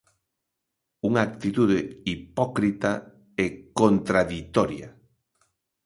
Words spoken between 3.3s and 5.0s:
e "contraditoria".